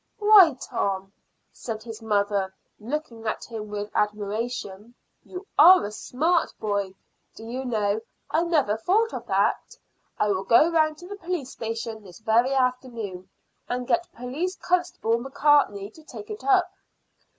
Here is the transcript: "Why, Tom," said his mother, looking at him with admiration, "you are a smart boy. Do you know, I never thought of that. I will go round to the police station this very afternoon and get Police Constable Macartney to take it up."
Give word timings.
"Why, 0.17 0.57
Tom," 0.59 1.13
said 1.53 1.83
his 1.83 2.01
mother, 2.01 2.55
looking 2.79 3.27
at 3.27 3.43
him 3.43 3.67
with 3.69 3.91
admiration, 3.95 4.95
"you 5.23 5.45
are 5.59 5.85
a 5.85 5.91
smart 5.91 6.51
boy. 6.59 6.95
Do 7.35 7.43
you 7.45 7.65
know, 7.65 8.01
I 8.31 8.41
never 8.41 8.77
thought 8.77 9.13
of 9.13 9.27
that. 9.27 9.75
I 10.17 10.29
will 10.29 10.43
go 10.43 10.71
round 10.71 10.97
to 10.97 11.07
the 11.07 11.17
police 11.17 11.51
station 11.51 12.01
this 12.01 12.17
very 12.17 12.51
afternoon 12.51 13.29
and 13.69 13.85
get 13.87 14.11
Police 14.11 14.55
Constable 14.55 15.19
Macartney 15.19 15.91
to 15.91 16.03
take 16.03 16.31
it 16.31 16.43
up." 16.43 16.71